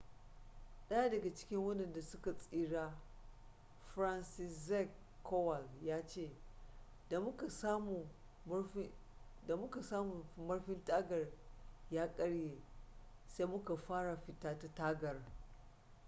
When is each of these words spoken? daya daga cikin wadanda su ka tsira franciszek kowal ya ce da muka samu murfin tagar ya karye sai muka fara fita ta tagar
daya 0.89 1.09
daga 1.09 1.33
cikin 1.35 1.65
wadanda 1.65 2.01
su 2.01 2.21
ka 2.21 2.31
tsira 2.33 2.99
franciszek 3.95 4.89
kowal 5.23 5.63
ya 5.81 6.05
ce 6.07 6.31
da 7.09 7.19
muka 7.19 7.49
samu 7.49 8.05
murfin 10.33 10.83
tagar 10.85 11.27
ya 11.91 12.15
karye 12.15 12.57
sai 13.27 13.45
muka 13.47 13.77
fara 13.77 14.17
fita 14.17 14.59
ta 14.59 14.67
tagar 14.75 15.21